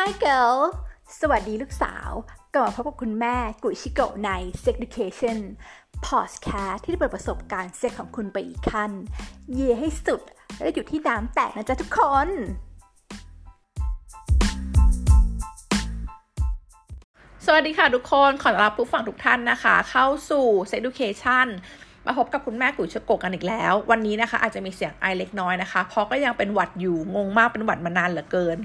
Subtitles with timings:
[0.00, 0.58] Hi girl
[1.20, 2.10] สวัสดีลูกสาว
[2.54, 4.30] กลับมาพบกับคุณแม่กุยชิโกะใน
[4.62, 5.38] Sex Education
[6.06, 8.90] Podcast ที่จะเปิดประสบการณ์เซ็กของคุณไปอีกขั้น
[9.52, 10.20] เย่ให้สุด
[10.60, 12.28] และอยู่ที่น้ำแตกนะจ๊ะทุกคน
[17.46, 21.46] สวัสดีค่ะทุกคน ขอต้อนรับผู้ฟังทุกท่านนะคะ เข้าสู่ Sex Education
[22.06, 28.58] มาพบกับคุณแม่กุ๋ยชโกกันอีกแล้ว วันนี้นะคะ อาจจะมีเสียงไอเล็กน้อยนะคะ เพราะก็ยังเป็นหวัดอยู่งงมากเป็นหวัดมานานเหลือเกิน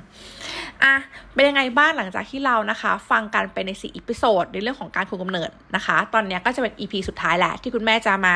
[0.83, 0.93] อะ
[1.33, 8.35] เป็นยังไงบ้างหลังจากที่เรานะคะ ฟังกันไปในสี่ episode ในเรื่องของการคุมกำเนิดนะคะ ตอนนี้ก็จะเป็น EP สุดท้ายแหละที่คุณแม่จะมา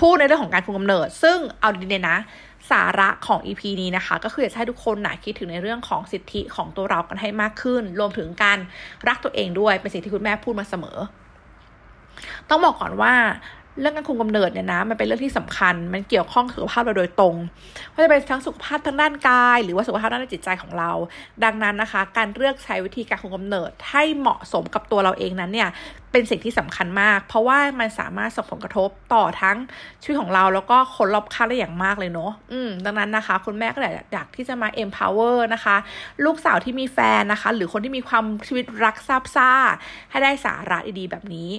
[0.00, 2.16] พูดในเรื่องของการคุมกำเนิด ซึ่งเอาดีๆนะ
[2.70, 8.58] สาระของ EP นี้นะคะ ก็คืออยากให้ทุกคนนะคิดถึงในเรื่องของสิทธิของตัวเรากันให้มากขึ้น รวมถึงการ
[9.08, 10.98] รักตัวเองด้วยเป็นสิ่งที่คุณแม่พูดมาเสมอ
[12.48, 13.14] ต้องบอกก่อนว่า
[13.80, 17.36] เรื่องการคุมกำเนิดเนี่ยนะมันเป็นเรื่องที่สำคัญ มันเกี่ยวข้องสุขภาพเราโดยตรง
[17.92, 20.90] ว่าจะเป็นทั้งสุขภาพทางด้านกาย หรือว่าสุขภาพด้านจิตใจของเรา
[21.44, 25.68] ดังนั้นนะคะ การเลือกใช้วิธีการคุมกำเนิดให้เหมาะสมกับตัวเราเองนั้นเนี่ย
[26.12, 29.56] เป็นสิ่งที่สำคัญมาก เพราะว่ามันสามารถส่งผลกระทบต่อทั้ง
[30.02, 33.78] ชีวิตของเราแล้วก็คนรอบข้างได้อย่างมากเลยเนาะอืมดังนั้นนะคะ คุณแม่ก็
[34.12, 35.76] อยากที่จะมา empower นะคะ
[36.24, 39.50] ลูกสาวที่มีแฟนนะคะ หรือคนที่มีความชีวิตรักซาบซ่า
[40.10, 41.50] ให้ได้สาระดีๆแบบนี้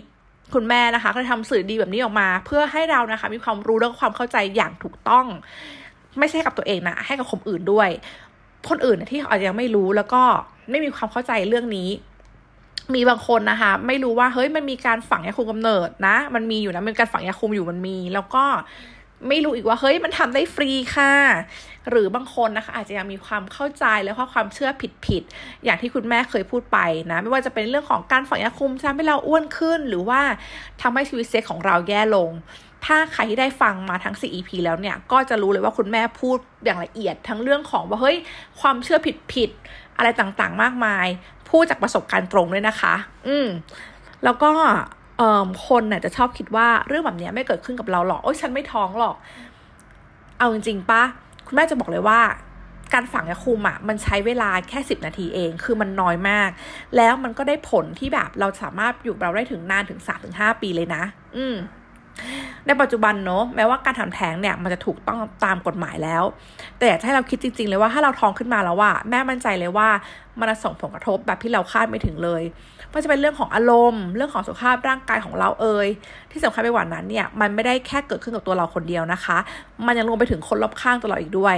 [0.53, 5.25] คุณแม่นะคะก็ทำสื่อดีแบบนี้ออกมา เพื่อให้เรานะคะ มีความรู้และความเข้าใจอย่างถูกต้อง
[6.19, 7.89] ไม่ใช่กับตัวเองนะให้กับคนอื่นด้วย
[8.69, 10.21] คนอื่นที่อาจจะยังไม่รู้แล้วก็
[10.69, 11.89] ไม่มีความเข้าใจเรื่องนี้
[12.93, 18.43] มีบางคนนะคะ ไม่รู้ว่าเฮ้ยมันมีการฝังยาคุมกำเนิดนะ มันมีอยู่นะมันการฝังยาคุมอยู่มันมี แล้วก็
[19.27, 21.13] ไม่รู้อีกว่าเฮ้ยมันทำได้ฟรีค่ะ
[21.89, 24.69] หรือบางคนนะคะ อาจจะยังมีความเข้าใจและความเชื่อ
[25.07, 26.79] ผิดๆอย่างที่คุณแม่เคยพูดไป
[27.11, 30.21] นะ ไม่ว่าจะเป็นเรื่องของการฝังยาคุมทำให้เราอ้วนขึ้น หรือว่า
[30.81, 32.31] ทำให้ชีวิตเซ็กของเราแย่ลง
[32.85, 38.17] ถ้าใครที่ได้ฟังมาทั้ง 4 EP แล้วเนี่ย ก็จะรู้เลยว่าคุณแม่พูดอย่างละเอียดทั้งเรื่องของว่าเฮ้ย
[38.61, 38.99] ความเชื่อ
[39.33, 41.07] ผิดๆอะไรต่างๆ มากมาย
[41.49, 42.95] พูดจากประสบการณ์ตรงเลยนะคะ
[43.27, 43.47] อืม
[44.23, 44.51] แล้วก็
[45.67, 49.15] คนน่ะจะชอบคิดว่าเรื่องแบบนี้ไม่เกิดขึ้นกับเราหรอกโอ้ยฉันไม่ท้องหรอก
[50.37, 51.03] เอาจริงๆปะ
[51.47, 52.19] คุณแม่จะบอกเลยว่า
[52.93, 56.49] การฝังยาคุมอะมันใช้เวลาแค่สิบนาทีเอง คือมันน้อยมาก
[56.95, 61.03] แล้วมันก็ได้ผลที่แบบเราสามารถอยู่เราได้ถึงนานถึงสามถึงห้าปีเลยนะ
[61.37, 61.55] อืม
[62.65, 66.23] ในปัจจุบันเนอะแม้ว่าการทำแท้งเนี่ย มันจะถูกต้องตามกฎหมายแล้ว
[66.77, 69.89] แต่อยากให้เราคิดจริง ๆ เลยว่าถ้าเราท้องขึ้นมาแล้วว่า แม่มั่นใจเลยว่า
[70.39, 72.43] มันจะส่งผลกระทบแบบที่เราคาดไม่ถึงเลย
[72.93, 75.87] ก็จะเป็นเรื่องของอารมณ์ เรื่องของสุขภาพร่างกายของเราเอ่ย
[76.31, 79.37] ที่สำคัญไปกว่านั้นเนี่ยมันไม่ได้แค่เกิดขึ้นกับตัวเราคนเดียวนะคะ
[79.85, 81.55] มันยังรวมไปถึงคนรอบข้างตัวเราอีกด้วย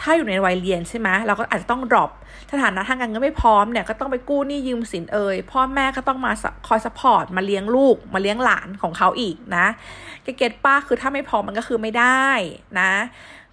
[0.00, 2.10] ถ้าอยู่ในวัยเรียนใช่ไหมเราก็อาจจะต้องดรอป
[2.52, 6.32] สถานะทางการเงินไม่พร้อมเนี่ยก็ต้องไปกู้หนี้ยืมสินเอ่ยพ่อแม่ก็ต้องมา
[6.68, 9.66] คอยสปอร์ตมาเลี้ยงลูก มาเลี้ยงหลานของเขาอีกนะ
[10.38, 12.26] เกตป้าคือถ้าไม่พร้อมมันก็คือไม่ได้
[12.80, 12.90] นะ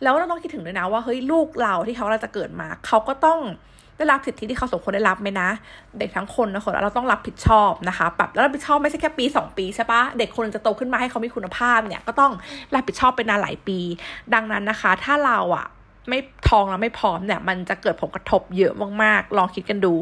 [0.02, 3.40] แล้วเราต้องคิดถึงด้วยนะว่าเฮ้ยลูกเราที่เขาเราจะเกิดมาเขาก็ต้อง
[4.00, 5.50] ได้รับสิทธิที่เขาสมควรได้รับไหมนะ
[6.00, 12.32] เด็กทั้งคนนะคนเราต้องรับผิดชอบนะคะปรับแล้วรับผิดชอบไม่ใช่แค่ปี 2 ปีใช่ปะเด็กคนจะโตขึ้นมาให้เขามีคุณภาพเนี่ยก็ต้อง
[12.76, 13.80] รับผิดชอบเป็นนานหลายปี
[14.34, 15.66] ดังนั้นนะคะ ถ้าเราอะ
[16.10, 18.74] ไม่ทองแล้วไม่พร้อมเนี่ยมันจะเกิดผลกระทบเยอะ
[19.04, 19.94] มากๆ ลองคิดกันดู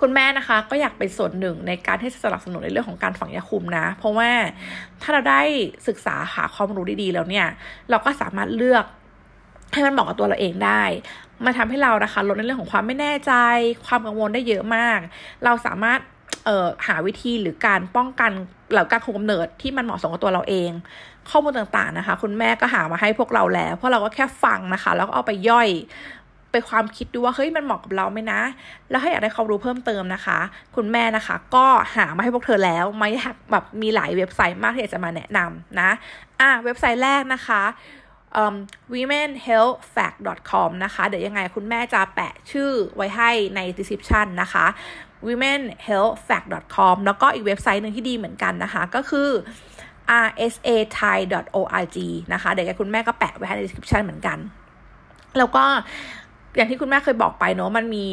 [0.00, 4.30] คุณแม่นะคะก็อยากเป็นส่วนหนึ่งในการที่สนับสนุนในเรื่องของการฝังยาคุมนะ เพราะว่า
[5.02, 5.42] ถ้าเราได้
[5.88, 7.46] ศึกษาหาความรู้ดีๆแล้วเนี่ย
[7.90, 8.84] เราก็สามารถเลือก
[9.72, 10.82] ให้มันเหมาะกับตัวเราเองได้
[11.44, 13.32] มาทำให้เรานะคะลดในเรื่องของความไม่แน่ใจ
[13.86, 14.98] ความกังวลได้เยอะมาก
[15.44, 16.00] เราสามารถ
[16.44, 18.30] เหาวิธีหรือการป้องกัน
[18.72, 20.70] หรือการคุมกำเนิดที่มันเหมาะสมกับตัวเราเอง
[21.30, 25.68] ข้อมูลต่างๆนะคะ คุณแม่ก็หามาให้พวกเราแล้วเพราะเราก็แค่ฟังนะคะ แล้วก็เอาไปย่อย
[26.52, 28.40] ไปความคิดดูว่าเฮ้ยมันเหมาะกับเราไหมนะ
[28.90, 30.38] แล้วถ้าอยากได้ความรู้เพิ่มเติมนะคะ
[30.76, 33.08] คุณแม่นะคะ ก็หามาให้พวกเธอแล้วไม่
[33.50, 35.90] แบบมีหลายเว็บไซต์มากที่จะมาแนะนำนะ
[36.40, 37.62] อะเว็บไซต์แรกนะคะ
[38.94, 44.66] womenhealthfact.com นะคะเดี๋ยวยังไงคุณแม่จะแปะชื่อไว้ให้ใน description นะคะ
[45.26, 49.28] womenhealthfact.com แล้วก็อีกเว็บไซต์หนึ่งที่ดีเหมือนกันนะคะ ก็คือ
[50.26, 51.98] rsathai.org
[52.32, 54.38] นะคะ เดี๋ยวคุณแม่ก็แปะไว้ให้ใน description เหมือนกัน
[55.38, 55.64] แล้วก็
[56.56, 58.04] อย่างที่คุณแม่เคยบอกไปเนาะมันมี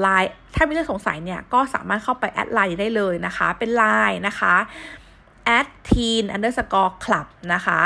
[0.00, 4.54] ไลน์ถ้ามีเรื่องสงสัยเนี่ย ก็สามารถเข้าไปแอดไลน์ได้เลยนะคะ เป็นไลน์นะคะ
[5.58, 7.80] at teen underscore club นะคะ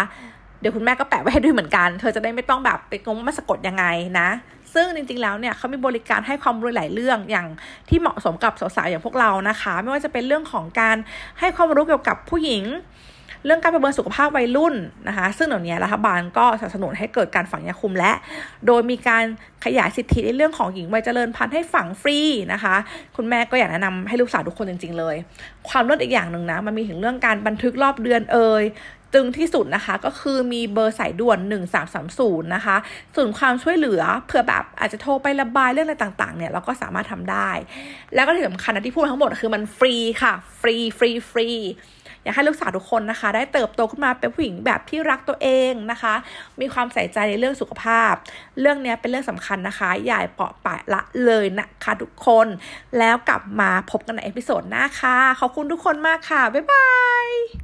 [0.62, 3.84] เดี๋ยวคุณแม่ก็แปะไว้ให้ด้วยเหมือนกัน เธอจะได้ไม่ต้องแบบไปงงว่ามันสะกดยังไง
[4.20, 4.28] นะ
[4.74, 7.46] ซึ่งจริงๆแล้วเนี่ยเขามีบริการให้ความรู้หลายเรื่องอย่าง
[7.88, 10.96] ที่เหมาะสมกับสาวๆอย่างพวกเรานะคะ ไม่ว่าจะเป็นเรื่องของการ
[11.40, 12.64] ให้ความรู้เกี่ยวกับผู้หญิง
[13.46, 14.74] เรื่องการประเมินสุขภาพวัยรุ่น
[15.08, 18.12] นะคะ ซึ่งเดี๋ยวนี้รัฐบาลก็สนับสนุนให้เกิดการฝังยาคุมและ
[18.66, 19.24] โดยมีการ
[19.64, 22.18] ขยายสิทธิในเรื่องของหญิงวัยเจริญพันธุ์ให้ฝังฟรี
[22.52, 22.74] นะคะ
[23.16, 25.16] คุณแม่ก็อยากแนะนำให้ลูกสาวทุกคนจริง ๆ เลย
[25.68, 28.62] ความลิศอีกอย่างหนึ่งนะ มันมีถึงเรื่องการบันทึกรอบเดือนเอ่ย
[29.14, 31.38] จึงที่สุดนะคะ ก็คือมีเบอร์สายด่วน
[31.96, 32.76] 1330 นะคะ
[33.14, 37.50] ส่วนความช่วยเหลือเผื่อแบบอาจจะโทรไประบายเรื่องอะไรต่างๆเนี่ยเราก็สามารถทำได้
[38.14, 41.48] แล้วก็ที่สำคัญนะที่พูดทั้งหมดคือมันฟรีค่ะ ฟรีฟรีฟรี
[42.24, 46.14] อยากให้ลูกสาวทุกคนนะคะ ได้เติบโตขึ้นมาเป็นผู้หญิงแบบที่รักตัวเองนะคะ
[46.60, 48.12] มีความใส่ใจในเรื่องสุขภาพ
[48.60, 52.46] เรื่องนี้เป็นเรื่องสำคัญนะคะ อย่าปล่อยปละละเลยนะคะทุกคน
[52.98, 56.86] แล้วกลับมาพบกันใน episode หน้าค่ะ ขอบคุณทุกคนมากค่ะ บ๊ายบา
[57.26, 57.61] ย